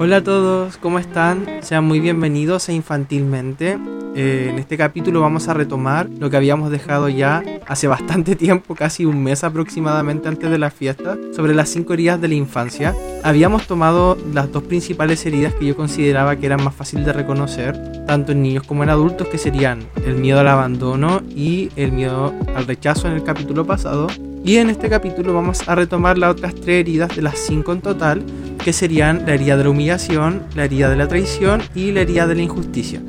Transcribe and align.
Hola 0.00 0.18
a 0.18 0.22
todos, 0.22 0.76
¿cómo 0.76 1.00
están? 1.00 1.44
Sean 1.60 1.84
muy 1.84 1.98
bienvenidos 1.98 2.68
a 2.68 2.72
Infantilmente. 2.72 3.76
Eh, 4.14 4.46
en 4.48 4.60
este 4.60 4.78
capítulo 4.78 5.20
vamos 5.20 5.48
a 5.48 5.54
retomar 5.54 6.08
lo 6.08 6.30
que 6.30 6.36
habíamos 6.36 6.70
dejado 6.70 7.08
ya 7.08 7.42
hace 7.66 7.88
bastante 7.88 8.36
tiempo, 8.36 8.76
casi 8.76 9.04
un 9.04 9.24
mes 9.24 9.42
aproximadamente 9.42 10.28
antes 10.28 10.52
de 10.52 10.58
la 10.58 10.70
fiesta, 10.70 11.18
sobre 11.34 11.52
las 11.52 11.70
cinco 11.70 11.94
heridas 11.94 12.20
de 12.20 12.28
la 12.28 12.34
infancia. 12.34 12.94
Habíamos 13.24 13.66
tomado 13.66 14.16
las 14.32 14.52
dos 14.52 14.62
principales 14.62 15.26
heridas 15.26 15.52
que 15.54 15.66
yo 15.66 15.74
consideraba 15.74 16.36
que 16.36 16.46
eran 16.46 16.62
más 16.62 16.76
fáciles 16.76 17.04
de 17.04 17.12
reconocer, 17.12 18.04
tanto 18.06 18.30
en 18.30 18.40
niños 18.40 18.62
como 18.62 18.84
en 18.84 18.90
adultos, 18.90 19.26
que 19.26 19.36
serían 19.36 19.80
el 20.06 20.14
miedo 20.14 20.38
al 20.38 20.48
abandono 20.48 21.22
y 21.28 21.70
el 21.74 21.90
miedo 21.90 22.32
al 22.54 22.68
rechazo 22.68 23.08
en 23.08 23.14
el 23.14 23.24
capítulo 23.24 23.66
pasado. 23.66 24.06
Y 24.48 24.56
en 24.56 24.70
este 24.70 24.88
capítulo 24.88 25.34
vamos 25.34 25.68
a 25.68 25.74
retomar 25.74 26.16
las 26.16 26.30
otras 26.30 26.54
tres 26.54 26.80
heridas 26.80 27.14
de 27.14 27.20
las 27.20 27.38
cinco 27.38 27.74
en 27.74 27.82
total, 27.82 28.24
que 28.64 28.72
serían 28.72 29.26
la 29.26 29.34
herida 29.34 29.58
de 29.58 29.64
la 29.64 29.68
humillación, 29.68 30.42
la 30.54 30.64
herida 30.64 30.88
de 30.88 30.96
la 30.96 31.06
traición 31.06 31.60
y 31.74 31.92
la 31.92 32.00
herida 32.00 32.26
de 32.26 32.34
la 32.34 32.40
injusticia. 32.40 33.02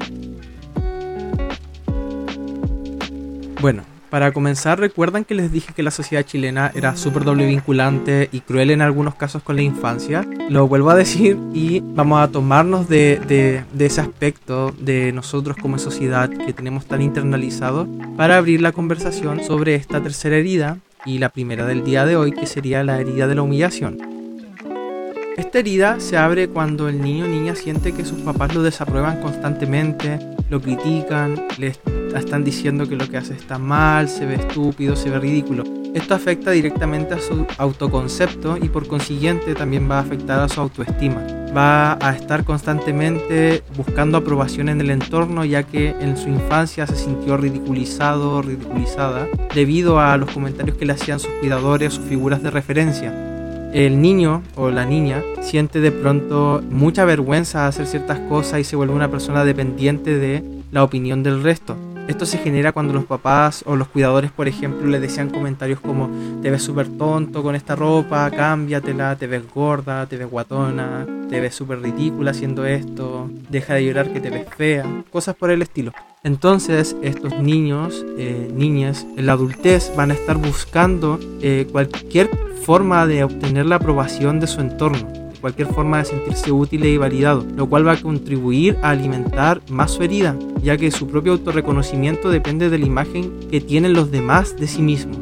Bueno, 3.62 3.84
para 4.10 4.34
comenzar, 4.34 4.82
recuerdan 4.82 5.24
que 5.24 5.34
les 5.34 5.50
dije 5.50 5.72
que 5.74 5.82
la 5.82 5.92
sociedad 5.92 6.26
chilena 6.26 6.74
era 6.76 6.98
súper 6.98 7.24
doble 7.24 7.46
vinculante 7.46 8.28
y 8.34 8.42
cruel 8.42 8.72
en 8.72 8.82
algunos 8.82 9.16
casos 9.16 9.42
con 9.42 9.56
la 9.56 9.62
infancia. 9.62 10.28
Lo 10.50 10.68
vuelvo 10.68 10.90
a 10.90 10.96
decir 10.96 11.38
y 11.54 11.80
vamos 11.80 12.20
a 12.20 12.28
tomarnos 12.28 12.90
de, 12.90 13.64
de, 13.74 13.86
ese 13.86 14.02
aspecto 14.02 14.76
de 14.78 15.14
nosotros 15.14 15.56
como 15.56 15.80
sociedad 15.80 16.30
que 16.30 16.52
tenemos 16.52 16.86
tan 16.86 17.02
internalizado 17.02 17.88
para 18.18 18.36
abrir 18.36 18.60
la 18.60 18.74
conversación 18.74 19.42
sobre 19.42 19.76
esta 19.76 20.04
tercera 20.04 20.36
herida 20.36 20.80
y 21.10 21.18
la 21.18 21.30
primera 21.30 21.66
del 21.66 21.84
día 21.84 22.06
de 22.06 22.16
hoy 22.16 22.32
que 22.32 22.46
sería 22.46 22.84
la 22.84 23.00
herida 23.00 23.28
de 23.28 23.36
la 23.36 23.42
humillación. 23.42 23.98
Esta 25.38 25.60
herida 25.60 26.00
se 26.00 26.18
abre 26.18 26.50
cuando 26.50 26.88
el 26.88 27.02
niño 27.02 27.26
o 27.26 27.28
niña 27.28 27.56
siente 27.56 27.94
que 27.94 28.06
sus 28.06 28.20
papás 28.20 28.54
lo 28.54 28.62
desaprueban 28.62 29.20
constantemente, 29.22 30.20
lo 30.50 30.62
critican, 30.62 31.48
le 31.58 31.74
están 32.16 32.44
diciendo 32.44 32.88
que 32.88 32.96
lo 32.96 33.10
que 33.10 33.18
hace 33.18 33.34
está 33.34 33.58
mal, 33.58 34.08
se 34.08 34.26
ve 34.26 34.36
estúpido, 34.36 34.96
se 34.96 35.10
ve 35.10 35.20
ridículo. 35.20 35.79
Esto 35.94 36.14
afecta 36.14 36.52
directamente 36.52 37.16
a 37.16 37.20
su 37.20 37.46
autoconcepto 37.58 38.58
y 38.58 38.70
por 38.70 38.88
consiguiente 38.88 39.56
también 39.56 39.90
va 39.90 39.98
a 39.98 40.02
afectar 40.02 40.40
a 40.40 40.50
su 40.50 40.62
autoestima. 40.62 41.26
Va 41.56 41.98
a 42.00 42.16
estar 42.16 42.44
constantemente 42.44 43.64
buscando 43.76 44.18
aprobación 44.18 44.70
en 44.70 44.82
el 44.82 44.92
entorno 44.92 45.46
ya 45.46 45.64
que 45.64 45.96
en 46.00 46.16
su 46.16 46.30
infancia 46.30 46.86
se 46.86 46.96
sintió 46.96 47.38
ridiculizado, 47.38 48.42
ridiculizada 48.42 49.28
debido 49.56 50.00
a 50.00 50.16
los 50.18 50.30
comentarios 50.32 50.78
que 50.78 50.86
le 50.86 50.94
hacían 50.94 51.20
sus 51.20 51.32
cuidadores, 51.40 51.94
sus 51.94 52.06
figuras 52.06 52.44
de 52.44 52.52
referencia 52.52 53.14
el 53.74 54.02
niño 54.02 54.42
o 54.56 54.72
la 54.72 54.86
niña 54.86 55.22
siente 55.42 55.80
de 55.80 55.92
pronto 55.92 56.62
mucha 56.70 57.06
vergüenza 57.06 57.62
de 57.62 57.68
hacer 57.68 57.86
ciertas 57.86 58.20
cosas 58.22 58.62
y 58.62 58.64
se 58.64 58.76
vuelve 58.76 58.94
una 58.94 59.12
persona 59.12 59.46
dependiente 59.46 60.18
de 60.18 60.44
la 60.72 60.84
opinión 60.84 61.24
del 61.24 61.44
resto. 61.44 61.76
Esto 62.10 62.26
se 62.26 62.40
genera 62.40 62.72
cuando 62.72 62.92
los 62.92 63.06
papás 63.06 63.64
o 63.68 63.76
los 63.76 63.88
cuidadores, 63.88 64.32
por 64.32 64.48
ejemplo, 64.48 64.88
le 64.88 65.00
decían 65.00 65.30
comentarios 65.30 65.80
como 65.80 66.10
te 66.42 66.50
ves 66.50 66.64
súper 66.64 66.88
tonto 66.98 67.44
con 67.44 67.54
esta 67.54 67.76
ropa, 67.76 68.32
cámbiatela, 68.32 69.16
te 69.16 69.28
ves 69.28 69.44
gorda, 69.54 70.08
te 70.08 70.18
ves 70.18 70.28
guatona, 70.28 71.06
te 71.30 71.40
ves 71.40 71.54
súper 71.54 71.82
ridícula 71.84 72.32
haciendo 72.32 72.66
esto, 72.66 73.30
deja 73.52 73.76
de 73.76 73.86
llorar 73.86 74.12
que 74.12 74.20
te 74.20 74.32
ves 74.32 74.48
fea, 74.58 75.04
cosas 75.12 75.36
por 75.36 75.52
el 75.52 75.62
estilo. 75.62 75.92
Entonces 76.24 76.96
estos 77.04 77.38
niños, 77.38 78.04
eh, 78.18 78.52
niñas, 78.52 79.06
en 79.16 79.28
la 79.28 79.34
adultez 79.34 79.94
van 79.96 80.10
a 80.10 80.16
estar 80.16 80.38
buscando 80.38 81.20
eh, 81.44 81.68
cualquier 81.72 82.32
forma 82.64 83.06
de 83.06 83.24
obtener 83.24 83.68
la 83.68 83.76
aprobación 83.76 84.40
de 84.40 84.48
su 84.48 84.62
entorno, 84.62 85.14
cualquier 85.40 85.68
forma 85.68 86.00
de 86.00 86.06
sentirse 86.06 86.52
útil 86.52 86.86
y 86.86 86.98
validado, 86.98 87.46
lo 87.56 87.68
cual 87.68 87.88
va 87.88 87.94
a 87.94 88.02
contribuir 88.02 88.78
a 88.82 88.92
alimentar 88.92 89.62
más 89.70 89.92
su 89.92 90.04
herida, 90.04 90.36
ya 90.62 90.78
que 90.78 90.92
su 90.92 91.08
propio 91.08 91.34
autorreconocimiento 91.34 92.30
depende 92.30 92.70
de 92.70 92.78
la 92.78 92.86
imagen 92.86 93.32
que 93.50 93.62
tienen 93.62 93.94
los 93.94 94.12
demás 94.12 94.56
de 94.58 94.68
sí 94.68 94.82
mismos. 94.82 95.18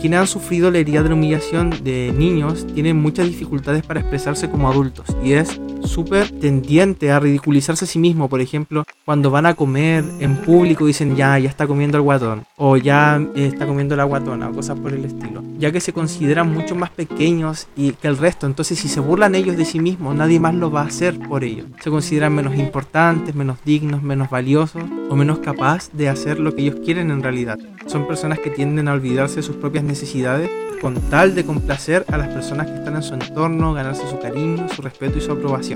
Quienes 0.00 0.20
han 0.20 0.26
sufrido 0.26 0.70
la 0.70 0.78
herida 0.78 1.02
de 1.02 1.08
la 1.08 1.14
humillación 1.14 1.70
de 1.82 2.12
niños 2.16 2.66
tienen 2.74 2.96
muchas 2.96 3.26
dificultades 3.26 3.84
para 3.84 4.00
expresarse 4.00 4.50
como 4.50 4.70
adultos 4.70 5.06
y 5.24 5.32
es 5.32 5.60
súper 5.86 6.30
tendiente 6.30 7.10
a 7.10 7.20
ridiculizarse 7.20 7.84
a 7.84 7.88
sí 7.88 7.98
mismo. 7.98 8.28
Por 8.28 8.40
ejemplo, 8.40 8.84
cuando 9.04 9.30
van 9.30 9.46
a 9.46 9.54
comer 9.54 10.04
en 10.20 10.36
público 10.36 10.86
dicen 10.86 11.16
ya, 11.16 11.38
ya 11.38 11.48
está 11.48 11.66
comiendo 11.66 11.96
el 11.96 12.02
guatón 12.02 12.44
o 12.56 12.76
ya 12.76 13.20
eh, 13.34 13.46
está 13.46 13.66
comiendo 13.66 13.96
la 13.96 14.04
guatona 14.04 14.48
o 14.48 14.52
cosas 14.52 14.78
por 14.78 14.92
el 14.92 15.04
estilo. 15.04 15.42
Ya 15.58 15.72
que 15.72 15.80
se 15.80 15.92
consideran 15.92 16.52
mucho 16.52 16.74
más 16.74 16.90
pequeños 16.90 17.68
y 17.76 17.92
que 17.92 18.08
el 18.08 18.16
resto. 18.16 18.46
Entonces 18.46 18.78
si 18.78 18.88
se 18.88 19.00
burlan 19.00 19.34
ellos 19.34 19.56
de 19.56 19.64
sí 19.64 19.80
mismos, 19.80 20.14
nadie 20.14 20.40
más 20.40 20.54
lo 20.54 20.70
va 20.70 20.82
a 20.82 20.86
hacer 20.86 21.18
por 21.18 21.44
ellos. 21.44 21.66
Se 21.80 21.90
consideran 21.90 22.34
menos 22.34 22.56
importantes, 22.56 23.34
menos 23.34 23.58
dignos, 23.64 24.02
menos 24.02 24.30
valiosos 24.30 24.82
o 25.08 25.16
menos 25.16 25.38
capaz 25.38 25.90
de 25.92 26.08
hacer 26.08 26.38
lo 26.38 26.54
que 26.54 26.62
ellos 26.62 26.76
quieren 26.84 27.10
en 27.10 27.22
realidad. 27.22 27.58
Son 27.86 28.06
personas 28.06 28.38
que 28.38 28.50
tienden 28.50 28.88
a 28.88 28.92
olvidarse 28.92 29.36
de 29.36 29.42
sus 29.42 29.56
propias 29.56 29.84
necesidades 29.84 30.50
con 30.80 30.94
tal 31.10 31.34
de 31.34 31.44
complacer 31.44 32.04
a 32.08 32.16
las 32.16 32.28
personas 32.28 32.66
que 32.66 32.74
están 32.74 32.96
en 32.96 33.02
su 33.02 33.14
entorno, 33.14 33.72
ganarse 33.72 34.08
su 34.08 34.18
cariño, 34.18 34.68
su 34.68 34.82
respeto 34.82 35.18
y 35.18 35.20
su 35.20 35.32
aprobación. 35.32 35.75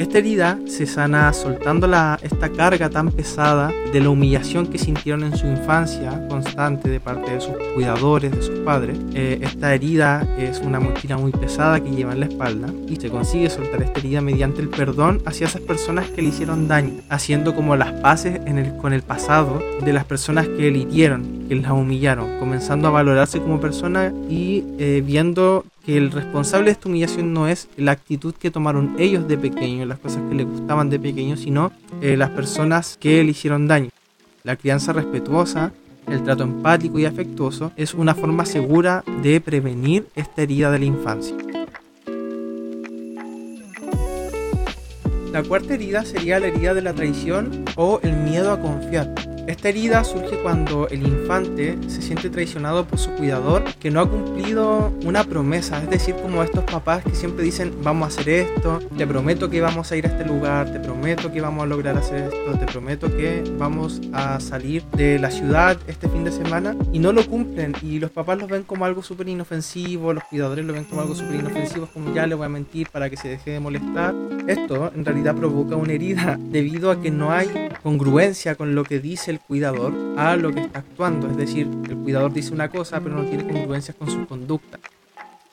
Esta 0.00 0.16
herida 0.16 0.58
se 0.66 0.86
sana 0.86 1.30
soltando 1.34 1.86
la, 1.86 2.18
esta 2.22 2.48
carga 2.48 2.88
tan 2.88 3.12
pesada 3.12 3.70
de 3.92 4.00
la 4.00 4.08
humillación 4.08 4.66
que 4.66 4.78
sintieron 4.78 5.24
en 5.24 5.36
su 5.36 5.46
infancia 5.46 6.26
constante 6.26 6.88
de 6.88 6.98
parte 6.98 7.30
de 7.32 7.40
sus 7.40 7.54
cuidadores, 7.74 8.32
de 8.32 8.42
sus 8.42 8.58
padres. 8.60 8.98
Eh, 9.12 9.38
esta 9.42 9.74
herida 9.74 10.26
es 10.38 10.60
una 10.60 10.80
mochila 10.80 11.18
muy 11.18 11.32
pesada 11.32 11.80
que 11.80 11.90
lleva 11.90 12.14
en 12.14 12.20
la 12.20 12.26
espalda 12.26 12.72
y 12.88 12.96
se 12.96 13.10
consigue 13.10 13.50
soltar 13.50 13.82
esta 13.82 14.00
herida 14.00 14.22
mediante 14.22 14.62
el 14.62 14.70
perdón 14.70 15.20
hacia 15.26 15.46
esas 15.46 15.60
personas 15.60 16.08
que 16.08 16.22
le 16.22 16.30
hicieron 16.30 16.66
daño, 16.66 16.94
haciendo 17.10 17.54
como 17.54 17.76
las 17.76 17.92
paces 18.00 18.40
con 18.80 18.94
el 18.94 19.02
pasado 19.02 19.62
de 19.84 19.92
las 19.92 20.06
personas 20.06 20.48
que 20.48 20.70
le 20.70 20.78
hirieron, 20.78 21.39
que 21.50 21.56
la 21.56 21.74
humillaron, 21.74 22.38
comenzando 22.38 22.86
a 22.86 22.92
valorarse 22.92 23.40
como 23.40 23.60
persona 23.60 24.14
y 24.28 24.62
eh, 24.78 25.02
viendo 25.04 25.64
que 25.84 25.96
el 25.96 26.12
responsable 26.12 26.66
de 26.66 26.70
esta 26.70 26.88
humillación 26.88 27.32
no 27.32 27.48
es 27.48 27.68
la 27.76 27.90
actitud 27.90 28.32
que 28.34 28.52
tomaron 28.52 28.94
ellos 29.00 29.26
de 29.26 29.36
pequeño, 29.36 29.84
las 29.84 29.98
cosas 29.98 30.22
que 30.28 30.36
les 30.36 30.46
gustaban 30.46 30.90
de 30.90 31.00
pequeño, 31.00 31.36
sino 31.36 31.72
eh, 32.02 32.16
las 32.16 32.30
personas 32.30 32.96
que 33.00 33.24
le 33.24 33.32
hicieron 33.32 33.66
daño. 33.66 33.90
La 34.44 34.54
crianza 34.54 34.92
respetuosa, 34.92 35.72
el 36.06 36.22
trato 36.22 36.44
empático 36.44 37.00
y 37.00 37.04
afectuoso 37.04 37.72
es 37.76 37.94
una 37.94 38.14
forma 38.14 38.46
segura 38.46 39.02
de 39.20 39.40
prevenir 39.40 40.06
esta 40.14 40.42
herida 40.42 40.70
de 40.70 40.78
la 40.78 40.84
infancia. 40.84 41.34
La 45.32 45.42
cuarta 45.42 45.74
herida 45.74 46.04
sería 46.04 46.38
la 46.38 46.46
herida 46.46 46.74
de 46.74 46.82
la 46.82 46.92
traición 46.92 47.64
o 47.74 47.98
el 48.04 48.14
miedo 48.18 48.52
a 48.52 48.60
confiar. 48.60 49.29
Esta 49.50 49.68
herida 49.68 50.04
surge 50.04 50.40
cuando 50.44 50.86
el 50.90 51.04
infante 51.04 51.76
se 51.88 52.02
siente 52.02 52.30
traicionado 52.30 52.86
por 52.86 53.00
su 53.00 53.10
cuidador 53.10 53.64
que 53.80 53.90
no 53.90 53.98
ha 53.98 54.08
cumplido 54.08 54.92
una 55.04 55.24
promesa, 55.24 55.82
es 55.82 55.90
decir, 55.90 56.14
como 56.14 56.44
estos 56.44 56.62
papás 56.62 57.02
que 57.02 57.16
siempre 57.16 57.42
dicen 57.42 57.74
vamos 57.82 58.04
a 58.04 58.20
hacer 58.20 58.28
esto, 58.28 58.78
te 58.96 59.04
prometo 59.08 59.50
que 59.50 59.60
vamos 59.60 59.90
a 59.90 59.96
ir 59.96 60.06
a 60.06 60.10
este 60.10 60.24
lugar, 60.24 60.72
te 60.72 60.78
prometo 60.78 61.32
que 61.32 61.40
vamos 61.40 61.64
a 61.64 61.66
lograr 61.66 61.96
hacer 61.96 62.32
esto, 62.32 62.58
te 62.60 62.66
prometo 62.66 63.08
que 63.16 63.42
vamos 63.58 64.00
a 64.12 64.38
salir 64.38 64.84
de 64.92 65.18
la 65.18 65.32
ciudad 65.32 65.76
este 65.88 66.08
fin 66.08 66.22
de 66.22 66.30
semana 66.30 66.76
y 66.92 67.00
no 67.00 67.12
lo 67.12 67.26
cumplen 67.26 67.74
y 67.82 67.98
los 67.98 68.12
papás 68.12 68.38
los 68.38 68.48
ven 68.48 68.62
como 68.62 68.84
algo 68.84 69.02
súper 69.02 69.28
inofensivo, 69.28 70.12
los 70.12 70.22
cuidadores 70.30 70.64
lo 70.64 70.74
ven 70.74 70.84
como 70.84 71.00
algo 71.00 71.16
súper 71.16 71.40
inofensivo, 71.40 71.88
como 71.92 72.14
ya 72.14 72.24
le 72.28 72.36
voy 72.36 72.46
a 72.46 72.50
mentir 72.50 72.88
para 72.88 73.10
que 73.10 73.16
se 73.16 73.26
deje 73.26 73.50
de 73.50 73.58
molestar. 73.58 74.14
Esto 74.46 74.92
en 74.94 75.04
realidad 75.04 75.34
provoca 75.34 75.74
una 75.74 75.92
herida 75.92 76.38
debido 76.40 76.92
a 76.92 77.02
que 77.02 77.10
no 77.10 77.32
hay 77.32 77.48
congruencia 77.82 78.54
con 78.54 78.76
lo 78.76 78.84
que 78.84 79.00
dice 79.00 79.32
el 79.32 79.39
cuidador 79.40 79.92
a 80.16 80.36
lo 80.36 80.52
que 80.52 80.60
está 80.60 80.80
actuando. 80.80 81.28
Es 81.30 81.36
decir, 81.36 81.68
el 81.88 81.96
cuidador 81.96 82.32
dice 82.32 82.52
una 82.52 82.68
cosa 82.68 83.00
pero 83.00 83.16
no 83.16 83.24
tiene 83.24 83.46
congruencias 83.46 83.96
con 83.96 84.10
su 84.10 84.26
conducta. 84.26 84.78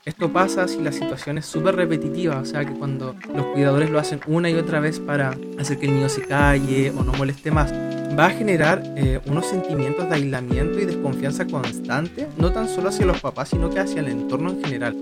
Esto 0.07 0.31
pasa 0.31 0.69
si 0.69 0.79
la 0.79 0.93
situación 0.93 1.37
es 1.37 1.45
súper 1.45 1.75
repetitiva, 1.75 2.37
o 2.37 2.45
sea 2.45 2.63
que 2.63 2.71
cuando 2.71 3.13
los 3.35 3.45
cuidadores 3.47 3.89
lo 3.89 3.99
hacen 3.99 4.21
una 4.25 4.49
y 4.49 4.53
otra 4.53 4.79
vez 4.79 5.01
para 5.01 5.35
hacer 5.59 5.79
que 5.79 5.85
el 5.87 5.95
niño 5.95 6.07
se 6.07 6.21
calle 6.21 6.91
o 6.91 7.03
no 7.03 7.11
moleste 7.11 7.51
más, 7.51 7.73
va 8.17 8.27
a 8.27 8.29
generar 8.29 8.81
eh, 8.95 9.19
unos 9.25 9.47
sentimientos 9.47 10.07
de 10.07 10.15
aislamiento 10.15 10.79
y 10.79 10.85
desconfianza 10.85 11.45
constante, 11.45 12.25
no 12.37 12.53
tan 12.53 12.69
solo 12.69 12.87
hacia 12.87 13.05
los 13.05 13.19
papás, 13.19 13.49
sino 13.49 13.69
que 13.69 13.81
hacia 13.81 13.99
el 13.99 14.07
entorno 14.07 14.51
en 14.51 14.63
general. 14.63 14.95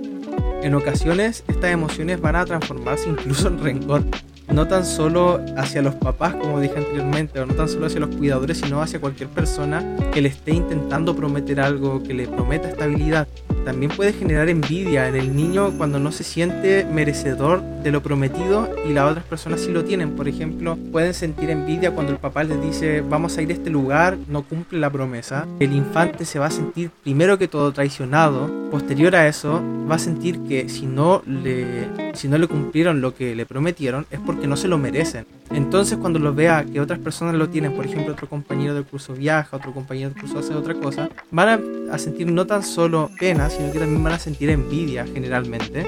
En 0.64 0.74
ocasiones 0.74 1.44
estas 1.48 1.70
emociones 1.70 2.20
van 2.20 2.36
a 2.36 2.46
transformarse 2.46 3.08
incluso 3.08 3.48
en 3.48 3.60
rencor, 3.60 4.04
no 4.52 4.68
tan 4.68 4.86
solo 4.86 5.44
hacia 5.58 5.82
los 5.82 5.96
papás, 5.96 6.36
como 6.36 6.60
dije 6.60 6.78
anteriormente, 6.78 7.40
o 7.40 7.46
no 7.46 7.54
tan 7.54 7.68
solo 7.68 7.88
hacia 7.88 8.00
los 8.00 8.16
cuidadores, 8.16 8.60
sino 8.60 8.82
hacia 8.82 9.00
cualquier 9.00 9.30
persona 9.30 9.84
que 10.14 10.22
le 10.22 10.30
esté 10.30 10.52
intentando 10.54 11.16
prometer 11.16 11.60
algo, 11.60 12.04
que 12.04 12.14
le 12.14 12.28
prometa 12.28 12.70
estabilidad. 12.70 13.28
También 13.66 13.92
puede 13.92 14.14
generar 14.14 14.50
envidia 14.50 15.08
en 15.08 15.16
el 15.16 15.36
niño 15.36 15.74
cuando 15.78 16.00
no 16.00 16.12
se 16.12 16.24
siente 16.24 16.86
merecedor 16.86 17.64
de 17.86 17.92
lo 17.92 18.02
prometido 18.02 18.68
y 18.90 18.94
las 18.94 19.12
otras 19.12 19.24
personas 19.26 19.62
sí 19.62 19.72
lo 19.72 19.84
tienen. 19.84 20.16
Por 20.16 20.28
ejemplo, 20.28 20.76
pueden 20.92 21.14
sentir 21.14 21.52
envidia 21.52 21.92
cuando 21.92 22.12
el 22.12 22.18
papá 22.18 22.44
les 22.44 22.60
dice 22.60 23.02
vamos 23.02 23.38
a 23.38 23.44
ir 23.44 23.52
a 23.52 23.54
este 23.54 23.70
lugar, 23.70 24.18
no 24.28 24.42
cumple 24.42 24.80
la 24.80 24.90
promesa. 24.90 25.48
El 25.60 25.72
infante 25.72 26.26
se 26.26 26.40
va 26.40 26.48
a 26.48 26.52
sentir 26.52 26.90
primero 27.04 27.38
que 27.38 27.48
todo 27.48 27.72
traicionado. 27.72 28.50
Posterior 28.72 29.16
a 29.16 29.28
eso, 29.28 29.62
va 29.90 29.96
a 29.96 30.00
sentir 30.00 30.40
que 30.48 30.68
si 30.68 30.88
no 30.88 31.22
le, 31.28 32.16
si 32.16 32.28
no 32.28 32.40
le 32.40 32.48
cumplieron 32.48 33.02
lo 33.02 33.14
que 33.14 33.36
le 33.36 33.46
prometieron 33.46 34.08
es 34.10 34.20
porque 34.20 34.48
no 34.48 34.58
se 34.58 34.68
lo 34.68 34.80
merecen. 34.80 35.28
Entonces 35.52 36.00
cuando 36.00 36.18
lo 36.18 36.34
vea 36.34 36.66
que 36.66 36.82
otras 36.82 36.98
personas 36.98 37.36
lo 37.36 37.50
tienen, 37.50 37.74
por 37.74 37.86
ejemplo 37.86 38.14
otro 38.14 38.28
compañero 38.28 38.74
del 38.74 38.86
curso 38.86 39.14
viaja, 39.14 39.58
otro 39.58 39.74
compañero 39.74 40.10
del 40.10 40.20
curso 40.20 40.40
hace 40.40 40.56
otra 40.56 40.74
cosa, 40.74 41.08
van 41.30 41.50
a, 41.90 41.94
a 41.94 42.00
sentir 42.00 42.32
no 42.32 42.48
tan 42.48 42.64
solo 42.64 43.12
pena, 43.20 43.48
sino 43.52 43.72
que 43.72 43.78
también 43.78 44.04
van 44.04 44.14
a 44.14 44.20
sentir 44.20 44.50
envidia 44.50 45.06
generalmente 45.06 45.86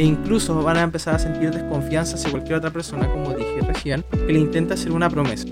e 0.00 0.02
incluso 0.02 0.62
van 0.62 0.78
a 0.78 0.82
empezar 0.82 1.14
a 1.14 1.18
sentir 1.18 1.50
desconfianza 1.50 2.14
hacia 2.14 2.30
cualquier 2.30 2.56
otra 2.56 2.70
persona, 2.70 3.06
como 3.06 3.34
dije 3.34 3.60
recién, 3.60 4.02
que 4.10 4.32
le 4.32 4.38
intenta 4.38 4.72
hacer 4.72 4.92
una 4.92 5.10
promesa. 5.10 5.46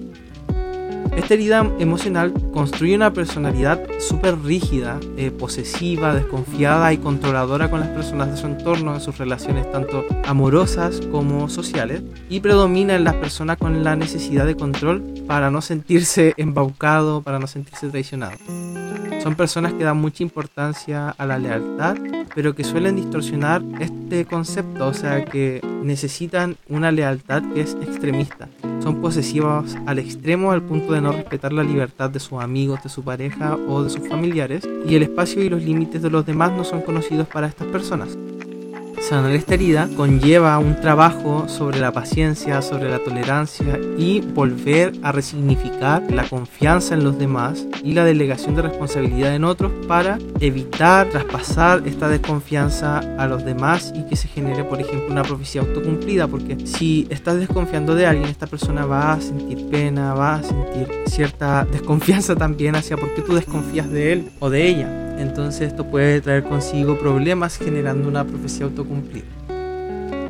Esta 1.15 1.35
herida 1.35 1.71
emocional 1.79 2.33
construye 2.55 2.97
una 2.97 3.13
personalidad 3.13 3.79
súper 3.99 4.39
rígida, 4.39 5.01
eh, 5.19 5.31
posesiva, 5.31 6.15
desconfiada 6.15 6.95
y 6.95 6.97
controladora 6.97 7.69
con 7.69 7.81
las 7.81 7.91
personas 7.91 8.31
de 8.31 8.39
su 8.39 8.47
entorno, 8.47 8.95
en 8.95 9.03
sus 9.03 9.19
relaciones 9.19 9.71
tanto 9.71 10.07
amorosas 10.25 11.03
como 11.13 11.51
sociales, 11.51 12.01
y 12.31 12.41
predomina 12.41 12.95
en 12.95 13.05
las 13.05 13.17
personas 13.17 13.59
con 13.59 13.85
la 13.85 13.97
necesidad 13.97 14.47
de 14.47 14.57
control 14.57 15.03
para 15.27 15.51
no 15.51 15.61
sentirse 15.61 16.33
embaucado, 16.39 17.21
para 17.21 17.39
no 17.39 17.47
sentirse 17.47 17.91
traicionado. 17.91 18.39
Son 19.23 19.35
personas 19.35 19.75
que 19.75 19.85
dan 19.85 19.99
mucha 19.99 20.23
importancia 20.23 21.11
a 21.11 21.27
la 21.27 21.39
lealtad, 21.39 21.99
pero 22.35 22.55
que 22.55 22.65
suelen 22.65 22.97
distorsionar 22.97 23.63
este 23.81 24.25
concepto, 24.25 24.87
o 24.87 24.95
sea 24.95 25.25
que 25.25 25.61
necesitan 25.83 26.57
una 26.69 26.93
lealtad 26.93 27.43
que 27.55 27.61
es 27.61 27.75
extremista. 27.83 28.49
Son 28.83 29.01
posesivos 29.01 29.77
al 29.87 29.99
extremo 29.99 30.53
al 30.53 30.63
punto 30.63 30.93
de 30.93 31.01
no 31.01 31.13
respetar 31.13 31.53
la 31.53 31.63
libertad 31.63 32.11
de 32.11 32.21
sus 32.21 32.41
amigos, 32.41 32.83
de 32.83 32.89
su 32.89 33.03
pareja 33.03 33.57
o 33.69 33.83
de 33.83 33.91
sus 33.91 34.09
familiares, 34.09 34.69
y 34.87 34.95
el 34.95 35.03
espacio 35.03 35.43
y 35.43 35.49
los 35.49 35.63
límites 35.63 36.03
de 36.03 36.11
los 36.11 36.25
demás 36.25 36.53
no 36.53 36.65
son 36.65 36.83
conocidos 36.83 37.29
para 37.29 37.49
estas 37.49 37.69
personas. 37.69 38.17
Sanar 39.01 39.31
esta 39.31 39.55
herida 39.55 39.89
conlleva 39.97 40.59
un 40.59 40.81
trabajo 40.81 41.49
sobre 41.49 41.79
la 41.79 41.93
paciencia, 41.93 42.61
sobre 42.61 42.91
la 42.91 42.99
tolerancia 42.99 43.79
y 43.97 44.21
volver 44.21 44.93
a 45.03 45.13
resignificar 45.13 46.03
la 46.11 46.29
confianza 46.29 46.95
en 46.95 47.05
los 47.05 47.19
demás 47.19 47.65
y 47.83 47.93
la 47.93 48.05
delegación 48.05 48.57
de 48.57 48.63
responsabilidad 48.63 49.35
en 49.35 49.45
otros 49.45 49.73
para 49.87 50.19
evitar 50.41 51.09
traspasar 51.09 51.83
esta 51.87 52.09
desconfianza 52.09 52.99
a 52.99 53.27
los 53.27 53.45
demás 53.45 53.93
y 53.95 54.03
que 54.03 54.17
se 54.17 54.29
genere, 54.29 54.65
por 54.65 54.81
ejemplo, 54.81 55.11
una 55.11 55.23
profecía 55.23 55.63
autocumplida. 55.63 56.27
Porque 56.27 56.67
si 56.67 57.07
estás 57.09 57.39
desconfiando 57.39 57.95
de 57.95 58.07
alguien, 58.07 58.29
esta 58.29 58.47
persona 58.47 58.85
va 58.85 59.13
a 59.13 59.21
sentir 59.21 59.71
pena, 59.71 60.13
va 60.15 60.35
a 60.35 60.43
sentir 60.43 60.89
cierta 61.07 61.65
desconfianza 61.71 62.35
también 62.35 62.75
hacia 62.75 62.97
por 62.97 63.15
qué 63.15 63.23
tú 63.23 63.35
desconfías 63.35 63.89
de 63.91 64.13
él 64.13 64.31
o 64.41 64.51
de 64.51 64.69
ella. 64.69 65.08
Entonces 65.19 65.69
esto 65.69 65.85
puede 65.85 66.21
traer 66.21 66.45
consigo 66.45 66.99
problemas 66.99 67.59
generando 67.59 68.09
una 68.09 68.25
profecía 68.25 68.67
autocumplida. 68.67 69.27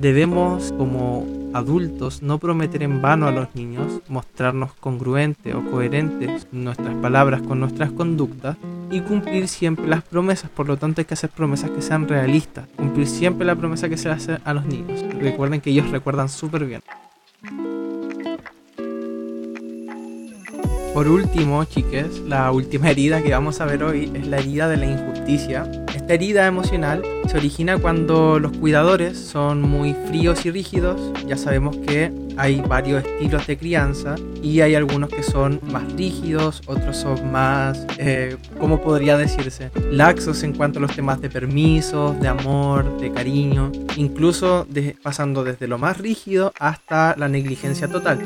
Debemos 0.00 0.72
como 0.76 1.26
adultos 1.52 2.22
no 2.22 2.38
prometer 2.38 2.82
en 2.82 3.02
vano 3.02 3.26
a 3.26 3.32
los 3.32 3.54
niños, 3.54 4.00
mostrarnos 4.08 4.72
congruentes 4.74 5.54
o 5.54 5.62
coherentes 5.70 6.46
nuestras 6.52 6.94
palabras 6.96 7.42
con 7.42 7.60
nuestras 7.60 7.90
conductas 7.92 8.56
y 8.90 9.00
cumplir 9.00 9.48
siempre 9.48 9.86
las 9.86 10.02
promesas. 10.02 10.50
Por 10.50 10.68
lo 10.68 10.76
tanto 10.76 11.00
hay 11.00 11.04
que 11.04 11.14
hacer 11.14 11.30
promesas 11.30 11.70
que 11.70 11.82
sean 11.82 12.08
realistas, 12.08 12.66
cumplir 12.76 13.06
siempre 13.06 13.46
la 13.46 13.56
promesa 13.56 13.88
que 13.88 13.96
se 13.96 14.08
hace 14.08 14.38
a 14.44 14.54
los 14.54 14.66
niños. 14.66 15.04
Recuerden 15.20 15.60
que 15.60 15.70
ellos 15.70 15.90
recuerdan 15.90 16.28
súper 16.28 16.64
bien. 16.64 16.82
Por 20.98 21.06
último, 21.06 21.64
chiques, 21.64 22.22
la 22.26 22.50
última 22.50 22.90
herida 22.90 23.22
que 23.22 23.30
vamos 23.30 23.60
a 23.60 23.66
ver 23.66 23.84
hoy 23.84 24.10
es 24.14 24.26
la 24.26 24.38
herida 24.38 24.66
de 24.66 24.76
la 24.76 24.86
injusticia. 24.86 25.70
Esta 25.94 26.14
herida 26.14 26.44
emocional 26.48 27.04
se 27.28 27.36
origina 27.36 27.78
cuando 27.78 28.40
los 28.40 28.50
cuidadores 28.56 29.16
son 29.16 29.62
muy 29.62 29.94
fríos 30.08 30.44
y 30.44 30.50
rígidos. 30.50 31.00
Ya 31.24 31.36
sabemos 31.36 31.76
que 31.76 32.12
hay 32.36 32.60
varios 32.62 33.04
estilos 33.04 33.46
de 33.46 33.56
crianza 33.56 34.16
y 34.42 34.60
hay 34.60 34.74
algunos 34.74 35.10
que 35.10 35.22
son 35.22 35.60
más 35.70 35.84
rígidos, 35.92 36.62
otros 36.66 36.96
son 36.96 37.30
más, 37.30 37.86
eh, 37.98 38.36
¿cómo 38.58 38.80
podría 38.80 39.16
decirse? 39.16 39.70
Laxos 39.92 40.42
en 40.42 40.52
cuanto 40.52 40.80
a 40.80 40.82
los 40.82 40.96
temas 40.96 41.20
de 41.20 41.30
permisos, 41.30 42.18
de 42.20 42.26
amor, 42.26 42.98
de 42.98 43.12
cariño, 43.12 43.70
incluso 43.94 44.66
pasando 45.00 45.44
desde 45.44 45.68
lo 45.68 45.78
más 45.78 45.98
rígido 45.98 46.52
hasta 46.58 47.14
la 47.16 47.28
negligencia 47.28 47.86
total. 47.86 48.18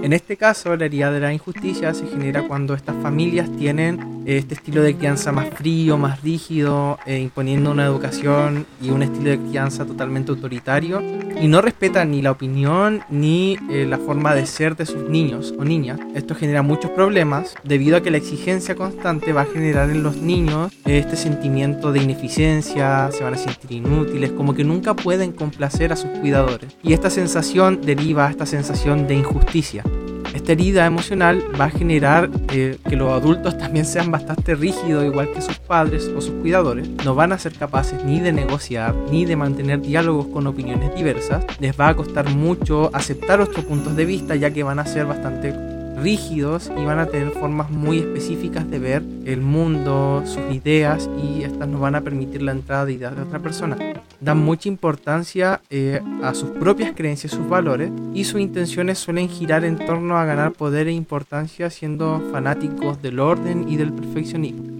En 0.00 0.12
este 0.12 0.36
caso, 0.36 0.76
la 0.76 0.86
herida 0.86 1.10
de 1.10 1.20
la 1.20 1.32
injusticia 1.32 1.92
se 1.92 2.06
genera 2.06 2.46
cuando 2.46 2.74
estas 2.74 2.96
familias 3.02 3.50
tienen 3.58 4.22
eh, 4.28 4.36
este 4.36 4.54
estilo 4.54 4.82
de 4.82 4.94
crianza 4.94 5.32
más 5.32 5.48
frío, 5.48 5.96
más 5.96 6.22
rígido, 6.22 6.98
eh, 7.06 7.18
imponiendo 7.18 7.70
una 7.70 7.86
educación 7.86 8.66
y 8.80 8.90
un 8.90 9.02
estilo 9.02 9.30
de 9.30 9.38
crianza 9.38 9.86
totalmente 9.86 10.30
autoritario 10.30 11.02
y 11.40 11.48
no 11.48 11.62
respetan 11.62 12.10
ni 12.10 12.20
la 12.20 12.32
opinión 12.32 13.00
ni 13.08 13.56
eh, 13.70 13.86
la 13.88 13.96
forma 13.96 14.34
de 14.34 14.44
ser 14.44 14.76
de 14.76 14.84
sus 14.84 15.08
niños 15.08 15.54
o 15.58 15.64
niñas. 15.64 15.98
Esto 16.14 16.34
genera 16.34 16.60
muchos 16.60 16.90
problemas 16.90 17.54
debido 17.64 17.96
a 17.96 18.02
que 18.02 18.10
la 18.10 18.18
exigencia 18.18 18.74
constante 18.74 19.32
va 19.32 19.42
a 19.42 19.46
generar 19.46 19.88
en 19.88 20.02
los 20.02 20.18
niños 20.18 20.72
este 20.84 21.16
sentimiento 21.16 21.90
de 21.92 22.02
ineficiencia, 22.02 23.10
se 23.12 23.24
van 23.24 23.34
a 23.34 23.38
sentir 23.38 23.72
inútiles, 23.72 24.32
como 24.32 24.54
que 24.54 24.62
nunca 24.62 24.94
pueden 24.94 25.32
complacer 25.32 25.90
a 25.92 25.96
sus 25.96 26.10
cuidadores. 26.10 26.76
Y 26.82 26.92
esta 26.92 27.08
sensación 27.08 27.80
deriva 27.80 28.26
a 28.26 28.30
esta 28.30 28.44
sensación 28.44 29.06
de 29.06 29.14
injusticia. 29.14 29.84
Esta 30.34 30.52
herida 30.52 30.86
emocional 30.86 31.42
va 31.58 31.66
a 31.66 31.70
generar 31.70 32.30
eh, 32.52 32.78
que 32.88 32.96
los 32.96 33.10
adultos 33.10 33.56
también 33.58 33.84
sean 33.84 34.10
bastante 34.10 34.54
rígidos, 34.54 35.04
igual 35.04 35.32
que 35.32 35.40
sus 35.40 35.58
padres 35.58 36.10
o 36.16 36.20
sus 36.20 36.34
cuidadores. 36.34 36.88
No 37.04 37.14
van 37.14 37.32
a 37.32 37.38
ser 37.38 37.54
capaces 37.54 38.04
ni 38.04 38.20
de 38.20 38.32
negociar, 38.32 38.94
ni 39.10 39.24
de 39.24 39.36
mantener 39.36 39.80
diálogos 39.80 40.26
con 40.28 40.46
opiniones 40.46 40.94
diversas. 40.94 41.44
Les 41.60 41.78
va 41.78 41.88
a 41.88 41.96
costar 41.96 42.28
mucho 42.30 42.90
aceptar 42.94 43.40
otros 43.40 43.64
puntos 43.64 43.96
de 43.96 44.04
vista, 44.04 44.36
ya 44.36 44.50
que 44.50 44.62
van 44.62 44.78
a 44.78 44.86
ser 44.86 45.06
bastante 45.06 45.67
rígidos 46.02 46.70
y 46.76 46.84
van 46.84 46.98
a 46.98 47.06
tener 47.06 47.30
formas 47.32 47.70
muy 47.70 47.98
específicas 47.98 48.68
de 48.70 48.78
ver 48.78 49.02
el 49.24 49.40
mundo, 49.40 50.22
sus 50.26 50.54
ideas 50.54 51.08
y 51.22 51.42
estas 51.42 51.68
no 51.68 51.78
van 51.78 51.94
a 51.94 52.00
permitir 52.00 52.42
la 52.42 52.52
entrada 52.52 52.86
de 52.86 52.94
ideas 52.94 53.16
de 53.16 53.22
otra 53.22 53.38
persona. 53.38 53.76
Dan 54.20 54.38
mucha 54.38 54.68
importancia 54.68 55.60
eh, 55.70 56.00
a 56.22 56.34
sus 56.34 56.50
propias 56.50 56.92
creencias, 56.94 57.32
sus 57.32 57.48
valores 57.48 57.90
y 58.14 58.24
sus 58.24 58.40
intenciones 58.40 58.98
suelen 58.98 59.28
girar 59.28 59.64
en 59.64 59.78
torno 59.78 60.18
a 60.18 60.24
ganar 60.24 60.52
poder 60.52 60.88
e 60.88 60.92
importancia 60.92 61.70
siendo 61.70 62.22
fanáticos 62.32 63.00
del 63.02 63.20
orden 63.20 63.68
y 63.68 63.76
del 63.76 63.92
perfeccionismo 63.92 64.78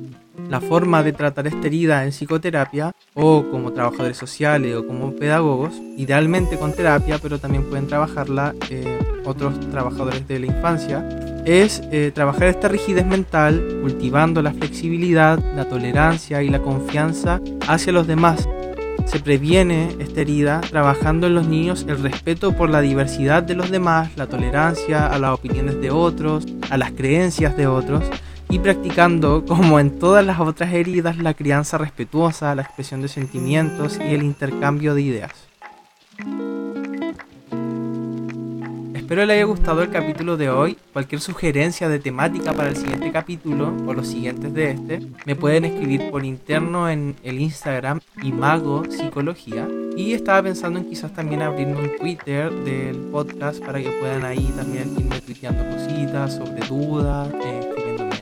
la 0.49 0.61
forma 0.61 1.03
de 1.03 1.12
tratar 1.12 1.47
esta 1.47 1.67
herida 1.67 2.05
en 2.05 2.10
psicoterapia 2.10 2.93
o 3.15 3.44
como 3.51 3.72
trabajadores 3.72 4.17
sociales 4.17 4.75
o 4.77 4.87
como 4.87 5.15
pedagogos, 5.15 5.75
idealmente 5.96 6.58
con 6.58 6.72
terapia, 6.72 7.19
pero 7.19 7.39
también 7.39 7.65
pueden 7.65 7.87
trabajarla 7.87 8.55
eh, 8.70 8.98
otros 9.29 9.58
trabajadores 9.70 10.27
de 10.27 10.41
la 10.41 10.47
infancia, 10.47 11.08
es 11.44 11.82
eh, 11.93 12.11
trabajar 12.15 12.49
esta 12.49 12.69
rigidez 12.69 13.06
mental 13.06 13.79
cultivando 13.81 14.43
la 14.43 14.53
flexibilidad, 14.53 15.39
la 15.55 15.67
tolerancia 15.67 16.43
y 16.43 16.49
la 16.49 16.61
confianza 16.61 17.41
hacia 17.67 17.93
los 17.93 18.06
demás. 18.06 18.49
Se 19.06 19.20
previene 19.20 19.97
esta 19.99 20.20
herida 20.20 20.61
trabajando 20.61 21.27
en 21.27 21.35
los 21.35 21.49
niños 21.49 21.87
el 21.89 22.03
respeto 22.03 22.53
por 22.53 22.69
la 22.69 22.82
diversidad 22.82 23.43
de 23.43 23.55
los 23.55 23.70
demás, 23.70 24.11
la 24.17 24.27
tolerancia 24.27 25.06
a 25.06 25.19
las 25.19 25.32
opiniones 25.32 25.81
de 25.81 25.91
otros, 25.91 26.44
a 26.69 26.77
las 26.77 26.93
creencias 26.93 27.56
de 27.56 27.67
otros 27.67 28.05
y 28.51 28.58
practicando, 28.58 29.44
como 29.47 29.81
en 29.81 29.99
todas 29.99 30.25
las 30.25 30.41
otras 30.41 30.73
heridas, 30.73 31.19
la 31.19 31.35
crianza 31.35 31.79
respetuosa, 31.79 32.55
la 32.55 32.63
expresión 32.63 33.03
de 33.03 33.08
sentimientos 33.08 33.99
y 33.99 34.15
el 34.15 34.23
intercambio 34.23 34.94
de 34.94 35.03
ideas. 35.03 35.32
Espero 39.08 39.24
le 39.24 39.32
haya 39.32 39.44
gustado 39.44 39.81
el 39.81 39.88
capítulo 39.88 40.36
de 40.36 40.50
hoy. 40.50 40.77
Cualquier 40.93 41.22
sugerencia 41.22 41.88
de 41.88 41.98
temática 41.98 42.53
para 42.53 42.69
el 42.69 42.77
siguiente 42.77 43.10
capítulo 43.10 43.74
o 43.86 43.94
los 43.94 44.06
siguientes 44.06 44.53
de 44.53 44.72
este, 44.72 45.00
me 45.24 45.34
pueden 45.34 45.65
escribir 45.65 46.10
por 46.10 46.27
interno 46.27 46.91
en 46.91 47.17
el 47.22 47.41
Instagram 47.41 48.00
Imago 48.22 48.84
Psicología. 48.84 49.67
Y 49.96 50.12
estaba 50.12 50.43
pensando 50.43 50.79
en 50.79 50.91
quizás 50.91 51.15
también 51.15 51.41
abrirme 51.41 51.81
un 51.81 51.96
Twitter 51.96 52.53
del 52.53 52.96
podcast 53.10 53.65
para 53.65 53.81
que 53.82 53.91
puedan 53.93 54.27
ahí 54.27 54.53
también 54.55 54.94
irme 54.98 55.22
tuiteando 55.22 55.65
cositas 55.74 56.36
sobre 56.36 56.67
dudas, 56.69 57.31
eh, 57.46 57.57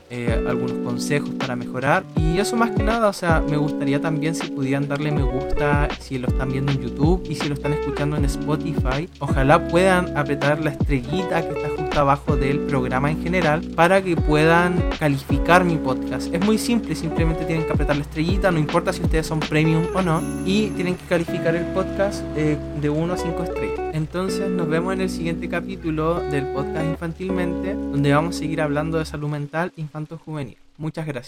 eh, 0.09 0.43
algunos 0.47 0.77
consejos 0.85 1.29
para 1.31 1.55
mejorar. 1.55 2.03
Y 2.15 2.39
eso 2.39 2.55
más 2.55 2.71
que 2.71 2.83
nada, 2.83 3.07
o 3.09 3.13
sea, 3.13 3.41
me 3.41 3.57
gustaría 3.57 3.99
también 3.99 4.35
si 4.35 4.47
pudieran 4.51 4.87
darle 4.87 5.11
me 5.11 5.23
gusta 5.23 5.87
si 5.99 6.17
lo 6.17 6.27
están 6.27 6.49
viendo 6.51 6.71
en 6.71 6.81
YouTube 6.81 7.23
y 7.29 7.35
si 7.35 7.47
lo 7.47 7.55
están 7.55 7.73
escuchando 7.73 8.17
en 8.17 8.25
Spotify. 8.25 9.09
Ojalá 9.19 9.67
puedan 9.67 10.15
apretar 10.17 10.63
la 10.63 10.71
estrellita 10.71 11.41
que 11.41 11.55
está 11.55 11.69
justo 11.69 11.86
nota 11.97 12.01
abajo 12.01 12.35
del 12.35 12.59
programa 12.59 13.09
en 13.09 13.23
general 13.23 13.61
para 13.75 14.03
que 14.03 14.15
puedan 14.15 14.89
calificar 14.99 15.63
mi 15.63 15.77
podcast. 15.77 16.33
Es 16.33 16.43
muy 16.45 16.57
simple, 16.57 16.95
simplemente 16.95 17.45
tienen 17.45 17.65
que 17.65 17.73
apretar 17.73 17.95
la 17.95 18.03
estrellita, 18.03 18.51
no 18.51 18.59
importa 18.59 18.93
si 18.93 19.01
ustedes 19.01 19.25
son 19.25 19.39
premium 19.39 19.87
o 19.95 20.01
no, 20.01 20.21
y 20.45 20.69
tienen 20.71 20.95
que 20.95 21.05
calificar 21.05 21.55
el 21.55 21.65
podcast 21.73 22.23
eh, 22.35 22.57
de 22.79 22.89
1 22.89 23.13
a 23.13 23.17
5 23.17 23.43
estrellas. 23.43 23.79
Entonces 23.93 24.49
nos 24.49 24.67
vemos 24.67 24.93
en 24.93 25.01
el 25.01 25.09
siguiente 25.09 25.49
capítulo 25.49 26.19
del 26.19 26.45
podcast 26.47 26.85
Infantilmente, 26.85 27.73
donde 27.73 28.13
vamos 28.13 28.35
a 28.35 28.39
seguir 28.39 28.61
hablando 28.61 28.99
de 28.99 29.05
salud 29.05 29.29
mental 29.29 29.73
infanto-juvenil. 29.75 30.57
Muchas 30.77 31.07
gracias. 31.07 31.25